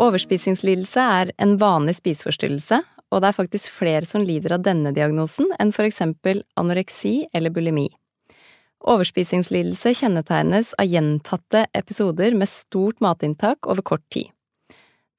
[0.00, 5.50] Overspisingslidelse er en vanlig spiseforstyrrelse, og det er faktisk flere som lider av denne diagnosen
[5.60, 7.88] enn for eksempel anoreksi eller bulimi.
[8.88, 14.30] Overspisingslidelse kjennetegnes av gjentatte episoder med stort matinntak over kort tid.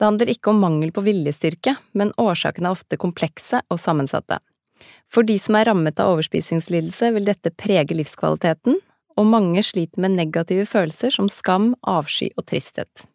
[0.01, 4.39] Det handler ikke om mangel på viljestyrke, men årsakene er ofte komplekse og sammensatte.
[5.13, 8.81] For de som er rammet av overspisingslidelse, vil dette prege livskvaliteten,
[9.19, 13.05] og mange sliter med negative følelser som skam, avsky og tristhet.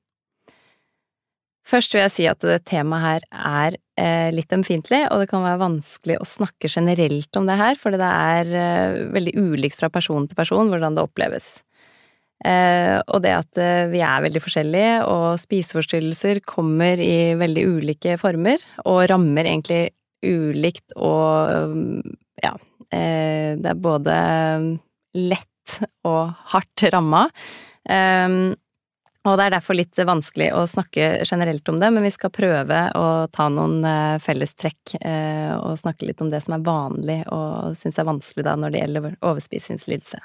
[1.66, 5.42] Først vil jeg si at det temaet her er eh, litt ømfintlig, og det kan
[5.42, 9.90] være vanskelig å snakke generelt om det her, fordi det er eh, veldig ulikt fra
[9.90, 11.56] person til person hvordan det oppleves.
[12.44, 18.14] Eh, og det at eh, vi er veldig forskjellige, og spiseforstyrrelser kommer i veldig ulike
[18.20, 19.88] former, og rammer egentlig
[20.26, 22.04] ulikt og
[22.42, 22.52] ja,
[22.94, 24.14] eh, det er både
[25.16, 27.26] lett og hardt ramma.
[27.90, 28.54] Eh,
[29.26, 32.82] og det er derfor litt vanskelig å snakke generelt om det, men vi skal prøve
[32.94, 37.74] å ta noen eh, fellestrekk eh, og snakke litt om det som er vanlig og
[37.78, 40.20] syns er vanskelig da når det gjelder overspisingslidelse.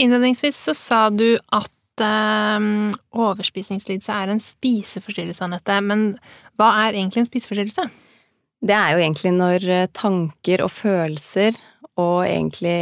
[0.00, 2.04] Innledningsvis så sa du at
[2.56, 5.76] um, overspisingslidelse er en spiseforstyrrelse, Anette.
[5.84, 6.06] Men
[6.56, 7.84] hva er egentlig en spiseforstyrrelse?
[8.64, 11.58] Det er jo egentlig når tanker og følelser
[12.00, 12.80] og egentlig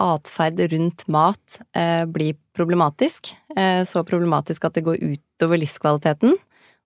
[0.00, 3.32] atferd rundt mat eh, blir problematisk.
[3.56, 6.36] Eh, så problematisk at det går utover livskvaliteten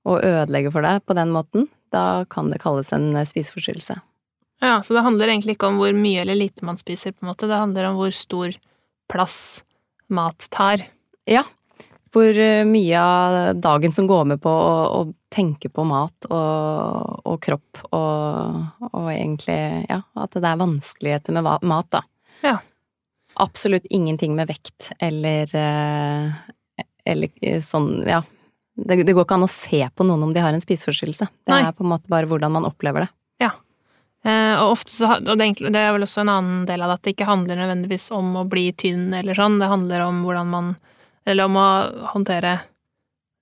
[0.05, 1.69] og ødelegger for deg på den måten.
[1.95, 3.99] Da kan det kalles en eh, spiseforstyrrelse.
[4.63, 7.33] Ja, så det handler egentlig ikke om hvor mye eller lite man spiser, på en
[7.33, 7.51] måte.
[7.51, 8.55] Det handler om hvor stor
[9.11, 9.39] plass
[10.13, 10.87] mat tar.
[11.29, 11.45] Ja,
[12.15, 17.25] hvor eh, mye av dagen som går med på å, å tenke på mat og,
[17.27, 18.61] og kropp, og,
[18.93, 19.59] og, egentlig
[19.91, 22.05] ja, at det er vanskeligheter med mat, da.
[22.45, 22.59] Ja.
[23.43, 26.37] Absolutt ingenting med vekt eller eh,
[27.05, 28.23] eller eh, sånn, ja.
[28.75, 31.29] Det, det, går ikke an å se på noen om de har en spiseforstyrrelse.
[31.47, 31.61] Det Nei.
[31.63, 33.11] er på en måte bare hvordan man opplever det.
[33.45, 33.53] Ja.
[34.27, 37.07] Eh, og så, og det, det, er vel også en annen del av det, at
[37.07, 40.75] det ikke handler nødvendigvis om å bli tynn eller sånn, det handler om hvordan man
[41.25, 41.69] eller om å
[42.13, 42.59] håndtere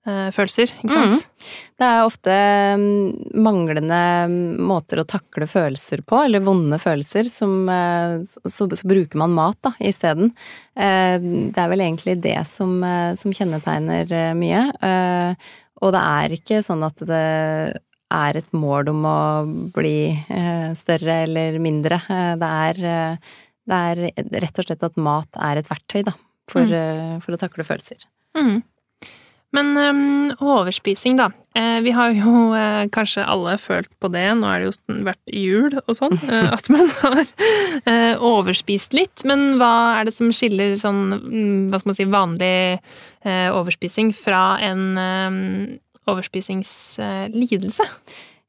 [0.03, 1.21] følelser, ikke sant?
[1.23, 1.51] Mm.
[1.79, 2.33] Det er ofte
[2.79, 3.99] mm, manglende
[4.59, 9.59] måter å takle følelser på, eller vonde følelser, som eh, så, så, bruker man mat
[9.63, 10.33] da, isteden.
[10.75, 14.65] Eh, det er vel egentlig det som, eh, som kjennetegner eh, mye.
[14.83, 15.53] Eh,
[15.83, 17.23] og det er ikke sånn at det
[18.13, 19.19] er et mål om å
[19.73, 20.13] bli
[20.77, 21.97] større eller mindre.
[22.39, 23.17] Det er,
[23.67, 24.03] det er
[24.45, 26.13] rett og slett at mat er et verktøy, da
[26.49, 27.19] for, mm.
[27.25, 28.05] for å takle følelser.
[28.37, 28.61] Mm.
[29.53, 31.29] Men um, overspising, da.
[31.53, 35.33] Eh, vi har jo eh, kanskje alle følt på det, nå er det jo vært
[35.37, 39.25] jul og sånn, eh, at man har eh, overspist litt.
[39.29, 44.09] Men hva er det som skiller sånn, mm, hva skal man si, vanlig eh, overspising
[44.17, 45.41] fra en um,
[46.09, 47.89] overspisingslidelse?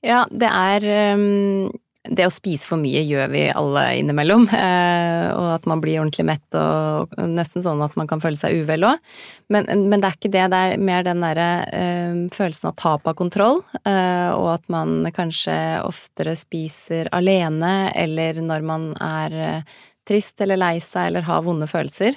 [0.04, 1.68] Ja, det er um
[2.04, 6.26] det å spise for mye gjør vi alle innimellom, eh, og at man blir ordentlig
[6.28, 9.14] mett og nesten sånn at man kan føle seg uvel òg.
[9.52, 13.08] Men, men, det er ikke det, det er mer den derre øh, følelsen av tap
[13.08, 19.64] av kontroll, øh, og at man kanskje oftere spiser alene, eller når man er
[20.04, 22.16] trist eller lei seg eller har vonde følelser,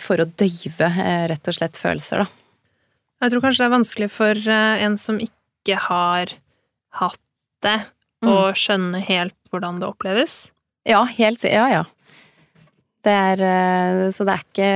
[0.00, 0.86] for å døyve
[1.30, 2.30] rett og slett følelser, da.
[3.22, 4.50] Jeg tror kanskje det er vanskelig for
[4.86, 6.32] en som ikke har
[6.98, 7.20] hatt
[7.66, 7.76] det.
[8.26, 10.36] Og skjønne helt hvordan det oppleves?
[10.88, 11.82] Ja, helt Ja, ja.
[13.02, 14.70] Det er eh, Så det er ikke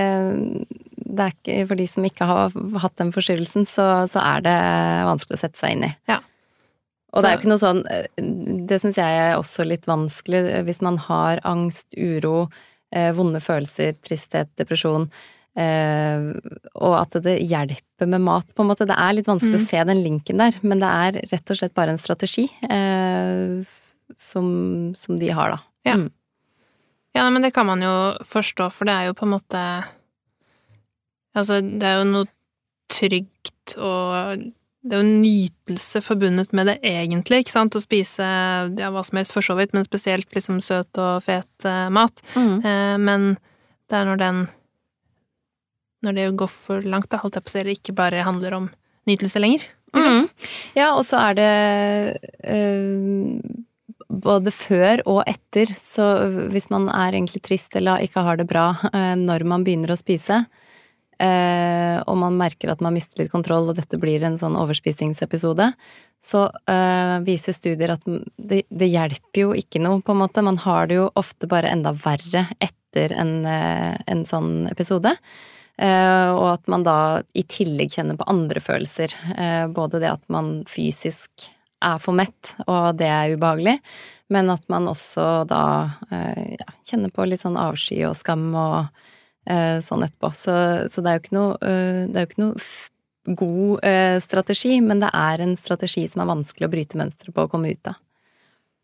[1.06, 4.56] det er ikke, For de som ikke har hatt den forstyrrelsen, så, så er det
[5.06, 5.92] vanskelig å sette seg inn i.
[6.10, 6.18] Ja.
[7.14, 8.08] Og det er jo ikke noe sånn eh,
[8.68, 12.48] Det syns jeg er også litt vanskelig hvis man har angst, uro,
[12.94, 15.08] eh, vonde følelser, tristhet, depresjon.
[15.56, 16.34] eh,
[16.74, 18.86] og at det hjelper med mat, på en måte.
[18.88, 19.64] Det er litt vanskelig mm.
[19.64, 23.62] å se den linken der, men det er rett og slett bare en strategi eh,
[24.20, 24.48] som,
[24.98, 25.60] som, de har, da.
[25.86, 25.96] Ja.
[26.02, 26.10] Mm.
[27.16, 27.94] ja, men det kan man jo
[28.28, 29.62] forstå, for det er jo på en måte
[31.36, 32.28] Altså, det er jo noe
[32.88, 34.46] trygt og
[34.86, 37.76] det er jo nytelse forbundet med det, egentlig, ikke sant?
[37.76, 41.66] Å spise ja, hva som helst, for så vidt, men spesielt liksom søt og fet
[41.66, 42.22] uh, mat.
[42.38, 42.54] Mm.
[43.02, 43.26] men
[43.90, 44.40] det er når den
[46.06, 48.56] når det går for langt, da, holdt jeg på å si, eller ikke bare handler
[48.56, 48.70] om
[49.06, 49.66] nytelse lenger.
[49.94, 50.18] Liksom.
[50.18, 50.28] Mm.
[50.76, 51.52] Ja, og så er det
[52.50, 53.38] øh,
[54.08, 58.72] både før og etter, så hvis man er egentlig trist eller ikke har det bra
[58.90, 60.42] øh, når man begynner å spise,
[61.22, 65.70] øh, og man merker at man mister litt kontroll og dette blir en sånn overspisingsepisode,
[66.26, 66.48] så
[67.22, 70.42] viser studier at det, det, hjelper jo ikke noe, på en måte.
[70.42, 75.12] Man har det jo ofte bare enda verre etter en, en sånn episode.
[75.76, 79.12] Eh, og at man da i tillegg kjenner på andre følelser.
[79.36, 81.50] Eh, både det at man fysisk
[81.84, 83.76] er for mett, og det er ubehagelig,
[84.32, 85.64] men at man også da
[86.08, 89.04] eh, ja, kjenner på litt sånn avsky og skam og
[89.46, 90.32] sånn etterpå.
[90.34, 90.52] Så,
[90.90, 91.52] så det er jo ikke noe,
[92.10, 93.84] det er jo ikke noe god
[94.24, 97.70] strategi, men det er en strategi som er vanskelig å bryte mønsteret på å komme
[97.70, 98.00] ut av.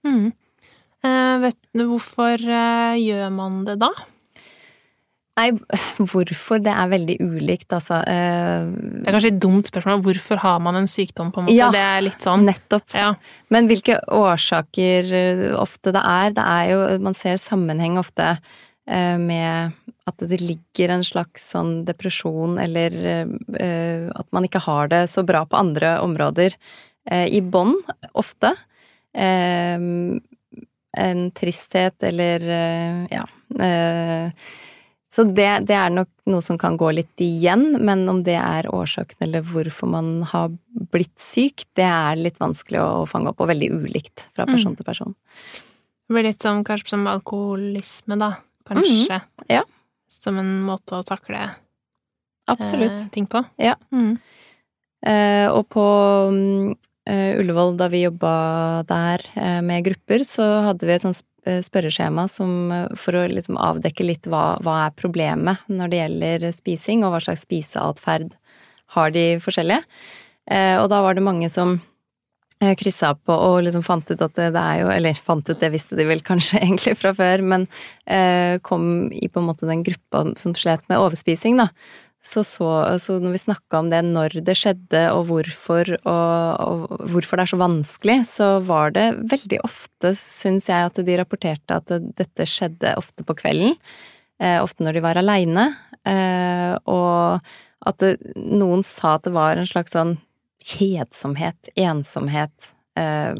[0.06, 0.28] Mm.
[1.02, 3.90] Eh, vet du hvorfor gjør man det da?
[5.40, 5.48] Nei,
[6.10, 6.60] hvorfor?
[6.60, 8.02] Det er veldig ulikt, altså.
[8.04, 8.66] Eh,
[9.00, 10.02] det er kanskje et dumt spørsmål.
[10.04, 11.56] Hvorfor har man en sykdom, på en måte?
[11.56, 12.44] Ja, det er litt sånn.
[12.48, 12.92] Nettopp.
[12.96, 13.14] Ja.
[13.52, 16.34] Men hvilke årsaker eh, ofte det er?
[16.36, 19.78] Det er jo Man ser sammenheng ofte eh, med
[20.10, 22.90] at det ligger en slags sånn depresjon, eller
[24.10, 26.56] at man ikke har det så bra på andre områder,
[27.06, 27.76] i bånn,
[28.18, 28.50] ofte.
[29.14, 30.18] En
[31.38, 32.48] tristhet eller
[33.14, 33.22] ja
[35.12, 38.70] så det, det, er nok noe som kan gå litt igjen, men om det er
[38.72, 40.54] årsaken eller hvorfor man har
[40.94, 44.78] blitt syk, det er litt vanskelig å fange opp, og veldig ulikt fra person mm.
[44.80, 45.16] til person.
[46.08, 48.34] Det blir litt som kanskje som alkoholisme, da.
[48.68, 49.20] Kanskje.
[49.20, 49.44] Mm.
[49.52, 49.66] Ja.
[50.12, 51.50] Som en måte å takle
[52.48, 53.44] Eh, ting på.
[53.56, 53.76] Ja.
[53.92, 54.18] Mm.
[55.06, 55.84] Eh, og på
[56.30, 56.74] um,
[57.08, 58.32] Ullevål, da vi jobba
[58.88, 63.58] der eh, med grupper, så hadde vi et sånt spørreskjema som, eh, for å liksom
[63.58, 68.36] avdekke litt hva, hva, er problemet når det gjelder spising, og hva slags spiseatferd
[68.96, 69.82] har de forskjellige.
[70.50, 71.80] Eh, og da var det mange som
[72.62, 75.96] kryssa på og liksom fant ut at det er jo Eller fant ut, det visste
[75.98, 77.66] de vel kanskje egentlig fra før, men
[78.62, 81.72] kom i på en måte den gruppa som slet med overspising, da.
[82.22, 82.68] Så, så,
[83.02, 87.46] så, når vi snakka om det, når det skjedde og hvorfor, og, og, hvorfor det
[87.48, 92.46] er så vanskelig, så var det veldig ofte, syns jeg, at de rapporterte at dette
[92.46, 93.74] skjedde ofte på kvelden.
[94.38, 95.66] Eh, ofte når de var aleine.
[96.06, 97.42] Eh, og
[97.90, 100.16] at det, noen sa at det var en slags sånn
[100.62, 103.34] kjedsomhet, ensomhet, eh,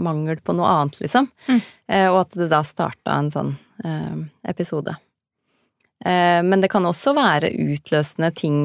[0.00, 1.26] mangel på noe annet, liksom.
[1.50, 1.60] Mm.
[1.90, 4.94] Eh, og at det da starta en sånn eh, episode.
[6.04, 8.60] Eh, men det kan også være utløsende ting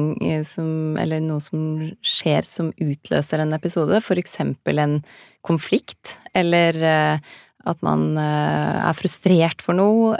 [0.48, 4.00] som Eller noe som skjer som utløser en episode.
[4.04, 5.00] For eksempel en
[5.46, 7.34] konflikt, eller eh,
[7.66, 10.16] at man eh, er frustrert for noe.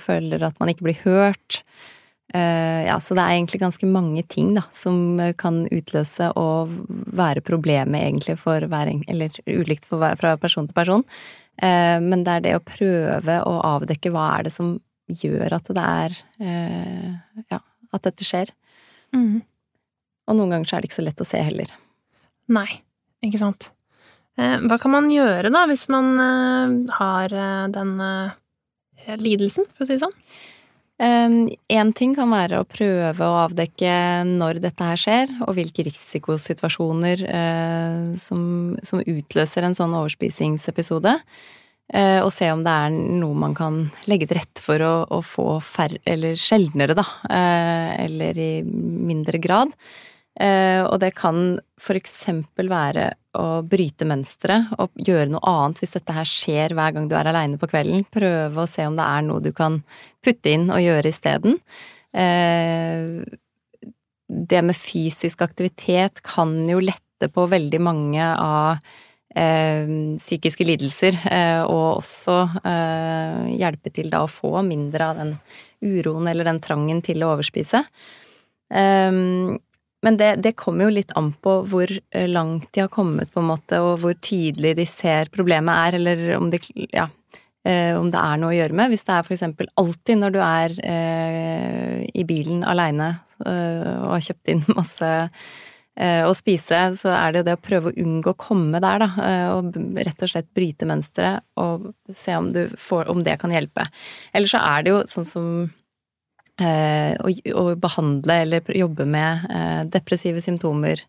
[0.00, 1.62] Føler at man ikke blir hørt.
[2.30, 6.70] Ja, så det er egentlig ganske mange ting da, som kan utløse og
[7.10, 11.02] være problemet egentlig for hver Eller ulikt hver, fra person til person.
[11.58, 14.76] Men det er det å prøve å avdekke hva er det som
[15.10, 17.60] gjør at det er eh, Ja,
[17.90, 18.52] at dette skjer.
[19.16, 19.40] Mm.
[20.30, 21.72] Og noen ganger så er det ikke så lett å se heller.
[22.50, 22.68] Nei,
[23.26, 23.70] ikke sant.
[24.38, 29.84] Eh, hva kan man gjøre da, hvis man eh, har eh, den eh, lidelsen, for
[29.84, 30.16] å si det sånn?
[31.00, 33.92] Én ting kan være å prøve å avdekke
[34.28, 38.42] når dette her skjer, og hvilke risikosituasjoner eh, som,
[38.84, 41.14] som utløser en sånn overspisingsepisode.
[41.90, 43.80] Eh, og se om det er noe man kan
[44.10, 47.06] legge til rette for å, å få færre, eller sjeldnere, da.
[47.26, 49.74] Eh, eller i mindre grad.
[50.40, 51.58] Eh, og det kan
[51.90, 57.10] eksempel være å bryte mønsteret og gjøre noe annet hvis dette her skjer hver gang
[57.10, 58.06] du er aleine på kvelden.
[58.14, 59.82] Prøve å se om det er noe du kan
[60.22, 61.58] putte inn og gjøre isteden.
[64.50, 68.82] Det med fysisk aktivitet kan jo lette på veldig mange av
[69.30, 75.36] psykiske lidelser, eh, og også eh, hjelpe til da å få mindre av den
[75.80, 77.84] uroen eller den trangen til å overspise.
[78.70, 81.90] Men det, det kommer jo litt an på hvor
[82.30, 86.22] langt de har kommet, på en måte, og hvor tydelig de ser problemet er, eller
[86.36, 86.60] om, de,
[86.92, 87.08] ja,
[87.98, 88.92] om det er noe å gjøre med.
[88.92, 90.76] Hvis det er for eksempel alltid når du er
[92.12, 93.10] i bilen aleine
[93.40, 95.69] og har kjøpt inn masse Eh,
[96.24, 99.08] å spise, så er det jo det å prøve å unngå å komme der, da.
[99.26, 103.88] Eh, og rett og slett bryte mønsteret og se om, får, om det kan hjelpe.
[104.32, 105.50] Eller så er det jo sånn som
[106.62, 111.02] eh, å, behandle eller jobbe med eh, depressive symptomer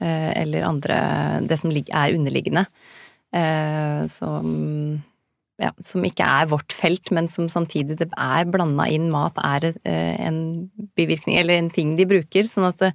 [0.00, 0.98] eh, eller andre
[1.46, 2.66] Det som er underliggende.
[3.32, 4.48] Eh, som
[5.62, 9.70] ja, som ikke er vårt felt, men som samtidig det er blanda inn mat, er
[9.86, 10.40] en
[10.98, 12.48] bivirkning, eller en ting de bruker.
[12.48, 12.90] Sånn at det,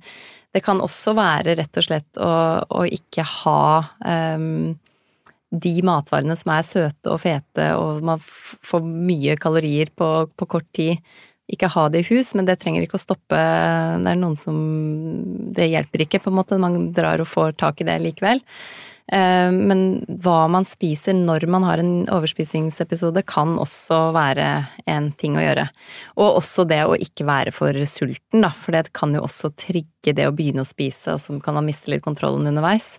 [0.56, 2.34] det kan også være rett og slett å,
[2.68, 3.62] å ikke ha
[4.04, 4.76] um,
[5.50, 10.68] de matvarene som er søte og fete, og man får mye kalorier på, på, kort
[10.76, 11.00] tid.
[11.48, 13.38] Ikke ha det i hus, men det trenger ikke å stoppe.
[13.38, 14.58] Det er noen som
[15.56, 16.60] Det hjelper ikke, på en måte.
[16.60, 18.44] Man drar og får tak i det likevel.
[19.12, 19.82] Eh, men
[20.20, 24.48] hva man spiser når man har en overspisingsepisode, kan også være
[24.90, 25.68] en ting å gjøre.
[26.20, 30.16] Og også det å ikke være for sulten, da, for det kan jo også trigge
[30.18, 32.98] det å begynne å spise, og så kan man miste litt kontrollen underveis.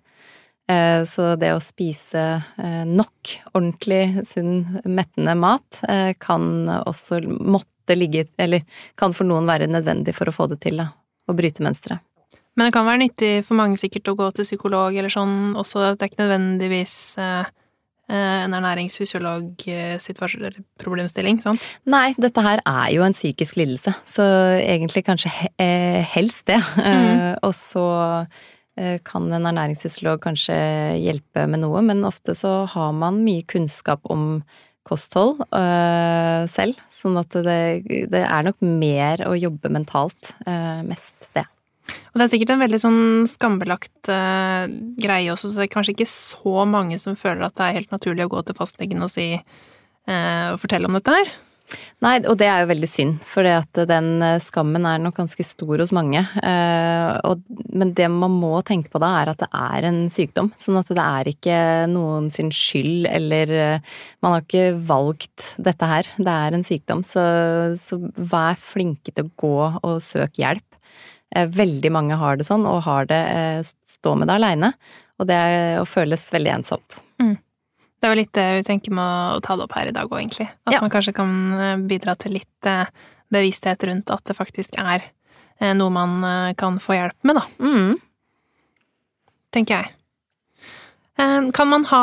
[0.69, 5.83] Eh, så det å spise eh, nok ordentlig sunn, mettende mat
[6.21, 8.67] kan også måtte ligge Eller
[9.01, 10.91] kan for noen være nødvendig for å få det til, da.
[11.29, 12.08] Å bryte mønsteret.
[12.59, 15.79] Men det kan være nyttig for mange sikkert å gå til psykolog eller sånn også.
[15.93, 17.45] at Det er ikke nødvendigvis eh,
[18.11, 21.63] eh en ernæringsfysiolog-problemstilling, sant?
[21.87, 24.25] Nei, dette her er jo en psykisk lidelse, så
[24.59, 25.49] egentlig kanskje he
[26.17, 26.59] helst det.
[26.83, 27.39] Mm.
[27.47, 27.87] og så
[28.77, 30.57] eh, kan en ernæringsfysiolog kanskje
[30.99, 34.43] hjelpe med noe, men ofte så har man mye kunnskap om
[34.89, 41.29] kosthold øh, selv, sånn at det, det, er nok mer å jobbe mentalt, øh, mest
[41.37, 41.45] det.
[41.89, 44.69] Og det er sikkert en veldig sånn skambelagt uh,
[45.01, 47.93] greie også, så det er kanskje ikke så mange som føler at det er helt
[47.95, 51.37] naturlig å gå til fastlegen og si uh, og fortelle om dette her.
[52.01, 53.45] Nei, og det er jo veldig synd, for
[53.91, 56.23] den eh, skammen er nok ganske stor hos mange.
[56.41, 60.49] Uh, og, men det man må tenke på da, er at det er en sykdom.
[60.57, 61.59] Sånn at det er ikke
[61.93, 63.53] noen sin skyld, eller
[64.25, 66.09] man har ikke valgt dette her.
[66.17, 67.05] Det er en sykdom.
[67.05, 67.27] Så,
[67.81, 70.68] så vær flinke til å gå og søke hjelp.
[71.37, 73.61] Eh, veldig mange har det sånn, og har det eh,
[73.99, 74.73] stå med det aleine.
[75.19, 77.01] Og det er og føles veldig ensomt.
[77.21, 77.37] Mm.
[77.99, 80.07] Det er jo litt det vi tenker med å ta det opp her i dag
[80.07, 80.47] òg, egentlig.
[80.69, 80.83] At ja.
[80.85, 82.73] man kanskje kan eh, bidra til litt
[83.29, 85.05] bevissthet rundt at det faktisk er
[85.75, 86.23] noe man
[86.55, 87.43] kan få hjelp med, da.
[87.59, 87.97] Mm.
[89.53, 89.91] Tenker jeg.
[91.51, 92.03] Kan man ha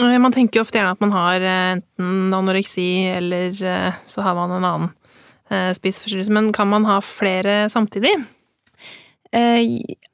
[0.00, 4.64] Man tenker jo ofte gjerne at man har enten anoreksi, eller så har man en
[4.64, 4.94] annen
[5.50, 8.14] spiseforstyrrelse, men kan man ha flere samtidig?
[9.34, 9.66] Uh,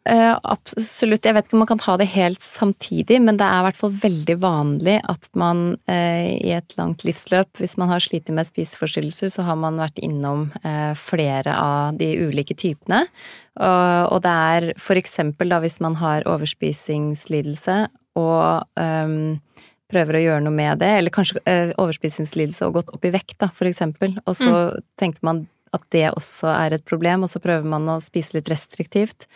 [0.09, 1.27] uh, absolutt.
[1.27, 3.81] Jeg vet ikke om man kan ha det helt samtidig, men det er i hvert
[3.81, 9.29] fall veldig vanlig at man i et langt livsløp, hvis man har slitt med spiseforstyrrelser,
[9.35, 10.49] så har man vært innom
[10.97, 13.05] flere av de ulike typene.
[13.61, 17.83] og det er for eksempel da hvis man har overspisingslidelse
[18.19, 19.39] og um,
[19.91, 23.39] prøver å gjøre noe med det, eller kanskje øh, overspisingslidelse og gått opp i vekt,
[23.43, 24.87] da, for eksempel, og så mm.
[25.01, 25.45] tenker man
[25.77, 29.29] at det også er et problem, og så prøver man å spise litt restriktivt.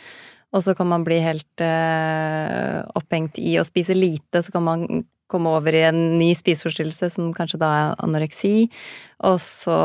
[0.55, 4.87] Og så kan man bli helt eh, opphengt i å spise lite, så kan man
[5.31, 8.69] komme over i en ny spiseforstyrrelse som kanskje da er anoreksi,
[9.27, 9.79] og så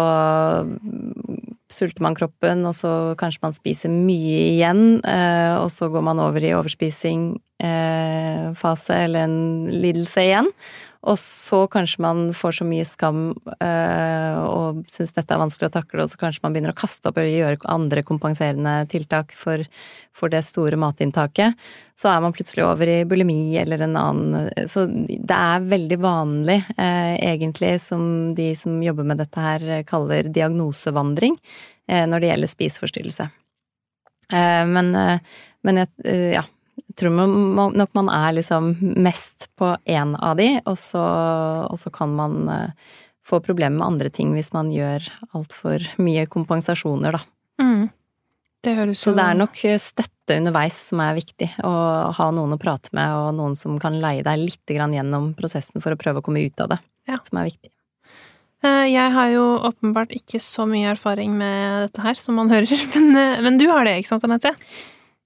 [1.70, 6.22] sulter man kroppen, og så kanskje man spiser mye igjen, eh, og så går man
[6.22, 9.40] over i overspisingfase eh, eller en
[9.72, 10.54] lidelse igjen.
[11.08, 15.76] Og så kanskje man får så mye skam øh, og syns dette er vanskelig å
[15.78, 19.64] takle, og så kanskje man begynner å kaste opp eller gjøre andre kompenserende tiltak for,
[20.12, 21.56] for, det store matinntaket.
[21.96, 26.60] Så er man plutselig over i bulimi eller en annen Så det er veldig vanlig,
[26.76, 32.58] øh, egentlig, som de som jobber med dette her kaller diagnosevandring øh, når det gjelder
[32.58, 33.32] spiseforstyrrelse.
[34.30, 34.94] men,
[35.66, 36.44] men ja
[37.00, 37.36] tror man,
[37.78, 41.04] nok man er liksom mest på én av de, og så,
[41.70, 42.90] og så kan man uh,
[43.26, 45.06] få problemer med andre ting hvis man gjør
[45.38, 47.24] altfor mye kompensasjoner, da.
[47.62, 47.88] Mm.
[48.64, 51.74] Det høres Så det er nok støtte underveis som er viktig, å
[52.16, 55.96] ha noen å prate med, og noen som kan leie deg litt gjennom prosessen for
[55.96, 57.20] å prøve å komme ut av det, ja.
[57.24, 57.72] som er viktig.
[58.68, 62.68] Eh, jeg har jo åpenbart ikke så mye erfaring med dette her, som man hører,
[62.96, 64.52] men, eh, men du har det, ikke sant, Anette?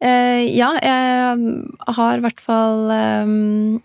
[0.03, 3.77] Eh, ja, jeg har i hvert fall um,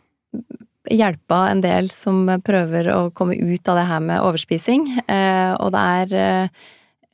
[0.91, 4.89] hjelpa en del som prøver å komme ut av det her med overspising.
[5.07, 6.51] Uh, og det er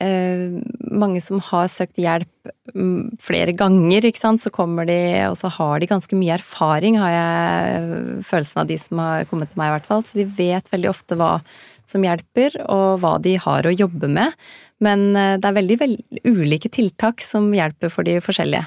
[0.00, 2.53] uh, mange som har søkt hjelp
[3.22, 4.42] flere ganger, ikke sant.
[4.42, 8.78] Så kommer de, og så har de ganske mye erfaring, har jeg følelsen av de
[8.80, 10.04] som har kommet til meg, i hvert fall.
[10.06, 11.36] Så de vet veldig ofte hva
[11.88, 14.34] som hjelper, og hva de har å jobbe med.
[14.84, 18.64] Men eh, det er veldig, veldig ulike tiltak som hjelper for de forskjellige.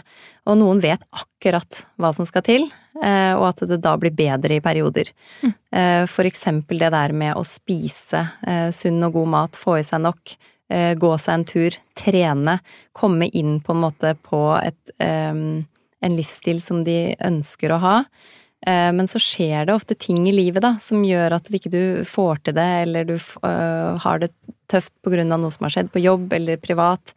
[0.47, 2.67] Og noen vet akkurat hva som skal til,
[3.01, 5.11] eh, og at det da blir bedre i perioder.
[5.43, 5.55] Mm.
[5.81, 8.27] Eh, for eksempel det der med å spise
[8.75, 10.37] sunn og god mat, få i seg nok,
[10.67, 12.57] gå seg en tur, trene,
[12.91, 17.95] komme inn på en måte på et, en livsstil som de ønsker å ha.
[18.65, 21.81] Eh, men så skjer det ofte ting i livet da, som gjør at ikke du
[22.07, 24.31] får til det, eller du uh, har det
[24.71, 27.13] tøft på grunn av noe som har skjedd på jobb eller privat.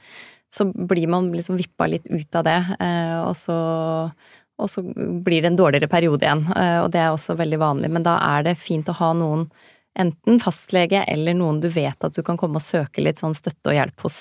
[0.50, 3.56] så blir man liksom vippa litt ut av det, eh, og så,
[4.58, 6.42] og så blir det en dårligere periode igjen.
[6.56, 9.46] Eh, og det er også veldig vanlig, men da er det fint å ha noen,
[10.00, 13.72] enten fastlege eller noen du vet at du kan komme og søke litt sånn støtte
[13.72, 14.20] og hjelp hos.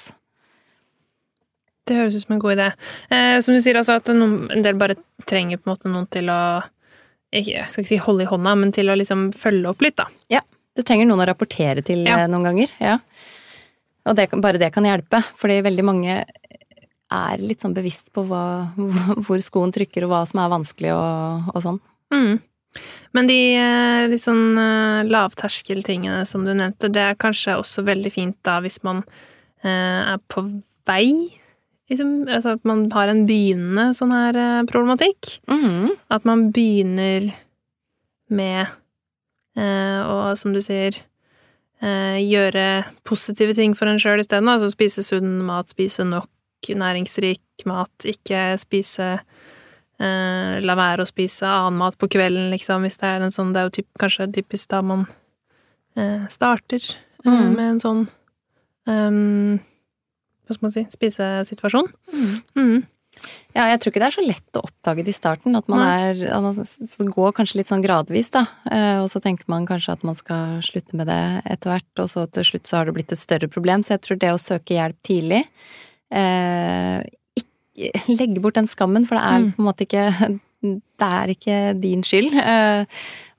[1.89, 2.67] Det høres ut som en god idé.
[3.09, 4.97] Eh, som du sier, altså at noen, en del bare
[5.29, 6.39] trenger på en måte noen til å
[7.29, 9.95] ikke, Jeg skal ikke si holde i hånda, men til å liksom følge opp litt,
[10.01, 10.07] da.
[10.33, 10.41] Ja.
[10.77, 12.23] Du trenger noen å rapportere til Ja.
[12.29, 12.71] noen ganger.
[12.81, 12.95] Ja.
[14.09, 16.15] Og det, bare det kan hjelpe, fordi veldig mange
[17.09, 18.71] er litt sånn bevisst på hva,
[19.25, 21.79] hvor skoen trykker og hva som er vanskelig og, og sånn.
[22.13, 22.39] Mm.
[23.17, 28.11] Men de eh, litt sånn eh, lavterskeltingene som du nevnte, det er kanskje også veldig
[28.13, 29.01] fint da hvis man
[29.63, 30.45] eh, er på
[30.89, 31.09] vei
[31.89, 34.37] liksom, Altså at man har en begynnende sånn her
[34.69, 35.39] problematikk.
[35.49, 35.95] Mm.
[36.13, 37.31] At man begynner
[38.29, 38.69] med
[39.57, 40.93] å, som du sier,
[41.81, 42.65] gjøre
[43.09, 44.51] positive ting for en sjøl isteden.
[44.53, 46.29] Altså spise sunn mat, spise nok
[46.77, 49.15] næringsrik mat, ikke spise
[49.99, 53.53] eh, La være å spise annen mat på kvelden, liksom, hvis det er en sånn
[53.53, 55.07] Det er jo typ, kanskje typisk da man
[55.95, 57.55] eh, starter eh, Mm.
[57.55, 58.05] med en sånn
[58.87, 59.59] um,
[60.47, 61.89] Hva skal man si spisesituasjon.
[62.55, 62.85] Mm.
[63.53, 65.57] Ja, jeg tror ikke det er så lett å oppdage det i starten.
[65.59, 66.15] At man er
[66.87, 68.45] Så går kanskje litt sånn gradvis, da.
[68.71, 72.07] Eh, Og så tenker man kanskje at man skal slutte med det etter hvert, og
[72.07, 73.83] så til slutt så har det blitt et større problem.
[73.83, 75.43] Så jeg tror det å søke hjelp tidlig
[76.11, 77.03] eh,
[78.19, 79.49] Legge bort den skammen, for det er Mm.
[79.55, 82.33] på en måte ikke det er ikke din skyld.
[82.35, 82.85] Eh,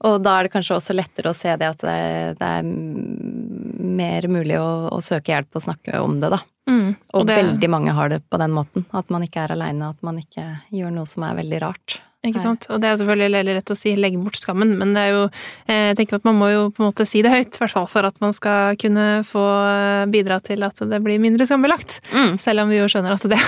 [0.09, 4.25] Og da er det kanskje også lettere å se det at det, det er mer
[4.33, 6.39] mulig å, å søke hjelp og snakke om det, da.
[6.71, 6.95] Mm.
[7.13, 8.87] Og, det- veldig mange har det på den måten.
[8.97, 11.99] At man ikke er aleine, at man ikke gjør noe som er veldig rart.
[12.21, 12.67] Ikke sant?
[12.69, 15.21] Og det er selvfølgelig veldig lett å si legge bort skammen, men det er jo
[15.25, 17.73] eh, Jeg tenker at man må jo på en måte si det høyt, i hvert
[17.73, 22.03] fall for at man skal kunne få eh, bidra til at det blir mindre skambelagt.
[22.13, 22.35] Mm.
[22.43, 23.39] Selv om vi jo skjønner at det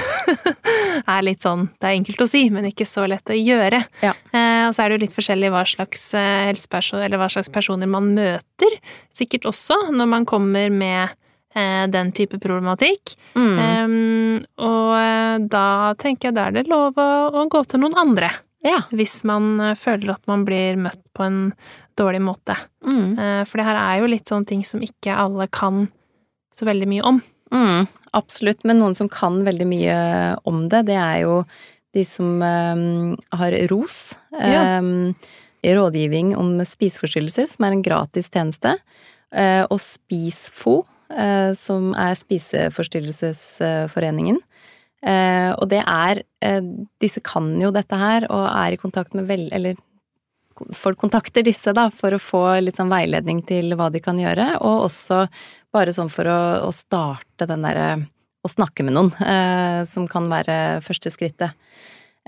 [1.16, 3.82] er litt sånn Det er enkelt å si, men ikke så lett å gjøre.
[4.00, 4.14] Ja.
[4.32, 7.90] Eh, og så er det jo litt forskjellig hva slags helseperson, eller hva slags personer
[7.92, 8.78] man møter.
[9.12, 11.18] Sikkert også når man kommer med
[11.92, 13.10] den type problematikk.
[13.36, 13.58] Mm.
[13.60, 18.30] Um, og da tenker jeg da er det lov å, å gå til noen andre
[18.64, 18.80] ja.
[18.94, 21.40] hvis man eh, føler at man blir møtt på en
[21.98, 22.54] dårlig måte.
[22.86, 23.18] Mm.
[23.18, 25.88] Eh, For det her er jo litt sånne ting som ikke alle kan
[26.56, 27.18] så veldig mye om.
[27.52, 27.86] Mm.
[28.16, 28.64] Absolutt.
[28.68, 29.96] Men noen som kan veldig mye
[30.48, 31.34] om det, det er jo
[31.92, 33.98] de som um, har ROS.
[34.32, 34.78] Ja.
[34.80, 35.14] Um,
[35.62, 38.76] rådgivning om spiseforstyrrelser, som er en gratis tjeneste.
[39.32, 44.40] Uh, og SPISFO, uh, som er Spiseforstyrrelsesforeningen.
[45.02, 46.60] Eh, og det er eh,
[47.02, 49.48] Disse kan jo dette her, og er i kontakt med vel...
[49.54, 49.78] Eller
[50.76, 54.58] folk kontakter disse da, for å få litt sånn veiledning til hva de kan gjøre,
[54.60, 55.24] og også
[55.72, 57.94] bare sånn for å, å starte den derre
[58.42, 61.54] Å snakke med noen, eh, som kan være første skrittet.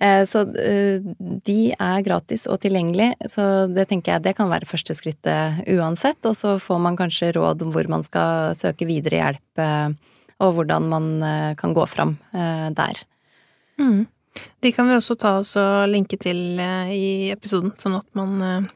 [0.01, 1.03] Eh, så eh,
[1.47, 6.21] de er gratis og tilgjengelig, så det tenker jeg det kan være første skrittet uansett.
[6.27, 9.89] Og så får man kanskje råd om hvor man skal søke videre hjelp, eh,
[10.43, 13.01] og hvordan man eh, kan gå fram eh, der.
[13.79, 14.07] Mm.
[14.65, 18.69] De kan vi også ta oss og linke til eh, i episoden, sånn at man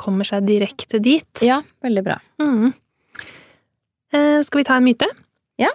[0.00, 1.44] kommer seg direkte dit.
[1.44, 2.18] Ja, veldig bra.
[2.42, 2.72] Mm.
[4.16, 5.08] Skal vi ta en myte?
[5.60, 5.70] Ja.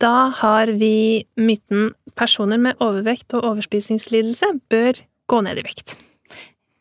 [0.00, 5.96] Da har vi myten personer med overvekt og overspisingslidelse bør gå ned i vekt.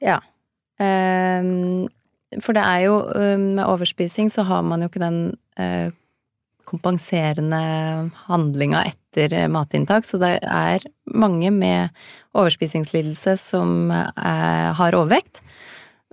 [0.03, 0.19] Ja.
[0.83, 1.87] Ehm,
[2.43, 2.95] for det er jo
[3.37, 5.19] Med overspising så har man jo ikke den
[6.69, 7.59] kompenserende
[8.27, 11.93] handlinga etter matinntak, så det er mange med
[12.33, 15.43] overspisingslidelse som eh, har overvekt.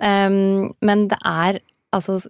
[0.01, 1.61] Um, men det er
[1.93, 2.21] altså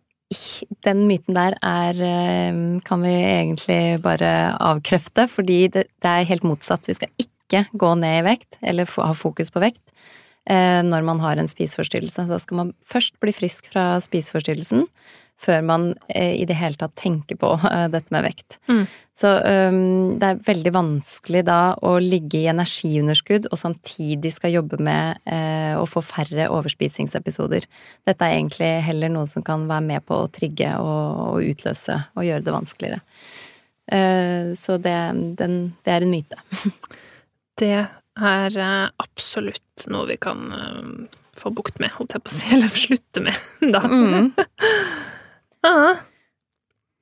[0.87, 6.47] den myten der er eh, Kan vi egentlig bare avkrefte, fordi det, det er helt
[6.47, 6.87] motsatt.
[6.87, 9.83] Vi skal ikke gå ned i vekt, eller ha fokus på vekt,
[10.47, 12.29] eh, når man har en spiseforstyrrelse.
[12.31, 14.87] Da skal man først bli frisk fra spiseforstyrrelsen,
[15.41, 18.59] før man eh, i det hele tatt tenker på eh, dette med vekt.
[18.71, 18.85] Mm.
[19.21, 24.79] Så um, det er veldig vanskelig da å ligge i energiunderskudd og samtidig skal jobbe
[24.81, 27.67] med uh, å få færre overspisingsepisoder.
[28.09, 31.99] Dette er egentlig heller noe som kan være med på å trigge og, og utløse
[32.17, 33.05] og gjøre det vanskeligere.
[33.93, 34.97] Uh, så det,
[35.41, 36.41] den, det er en myte.
[37.61, 38.55] Det er
[39.05, 40.47] absolutt noe vi kan
[41.37, 43.43] få bukt med, holdt jeg på å si, eller slutte med,
[43.75, 43.83] da.
[43.85, 44.31] Mm.
[45.67, 45.97] Ah,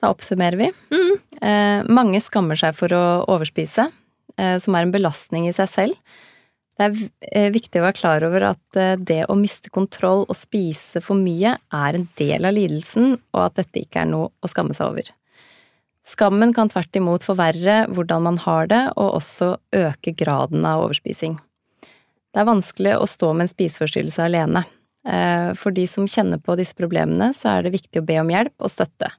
[0.00, 0.72] Da oppsummerer vi.
[0.90, 1.14] mm.
[1.42, 3.88] Eh, mange skammer seg for å overspise,
[4.38, 5.96] eh, som er en belastning i seg selv.
[6.78, 6.98] Det er
[7.32, 11.18] eh, viktig å være klar over at eh, det å miste kontroll og spise for
[11.18, 14.92] mye er en del av lidelsen, og at dette ikke er noe å skamme seg
[14.92, 15.10] over.
[16.08, 21.36] Skammen kan tvert imot forverre hvordan man har det, og også øke graden av overspising.
[21.82, 24.62] Det er vanskelig å stå med en spiseforstyrrelse alene.
[25.08, 28.32] Eh, for de som kjenner på disse problemene, så er det viktig å be om
[28.32, 29.10] hjelp og støtte.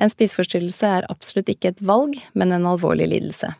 [0.00, 3.52] En spiseforstyrrelse er absolutt ikke et valg, men en alvorlig lidelse.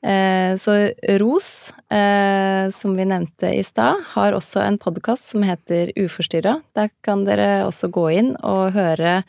[0.00, 0.76] Eh, så
[1.20, 1.50] ROS,
[1.92, 6.62] eh, som vi nevnte i stad, har også en podkast som heter Uforstyrra.
[6.78, 9.22] Der kan dere også gå inn og høre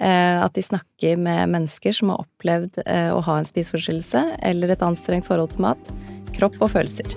[0.00, 5.28] at de snakker med mennesker som har opplevd å ha en spiseforstyrrelse eller et anstrengt
[5.28, 5.92] forhold til mat,
[6.38, 7.12] kropp og følelser.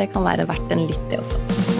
[0.00, 1.71] Det kan være verdt en lytt, det også.